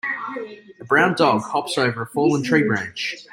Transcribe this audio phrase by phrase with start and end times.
[0.79, 3.17] A brown dog hops over a fallen tree branch.